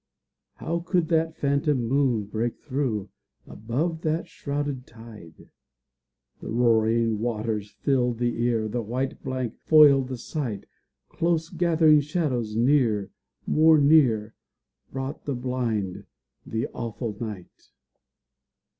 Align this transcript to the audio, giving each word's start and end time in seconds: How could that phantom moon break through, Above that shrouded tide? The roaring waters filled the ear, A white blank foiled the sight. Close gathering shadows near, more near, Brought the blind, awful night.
How 0.55 0.79
could 0.79 1.09
that 1.09 1.35
phantom 1.37 1.87
moon 1.87 2.25
break 2.25 2.57
through, 2.57 3.09
Above 3.45 4.01
that 4.01 4.27
shrouded 4.27 4.87
tide? 4.87 5.51
The 6.39 6.49
roaring 6.49 7.19
waters 7.19 7.69
filled 7.69 8.17
the 8.17 8.41
ear, 8.41 8.65
A 8.75 8.81
white 8.81 9.21
blank 9.21 9.59
foiled 9.59 10.07
the 10.07 10.17
sight. 10.17 10.65
Close 11.07 11.49
gathering 11.49 11.99
shadows 12.01 12.55
near, 12.55 13.11
more 13.45 13.77
near, 13.77 14.33
Brought 14.91 15.25
the 15.25 15.35
blind, 15.35 16.07
awful 16.73 17.15
night. 17.19 17.69